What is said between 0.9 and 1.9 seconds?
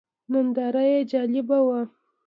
یې جالبه وه.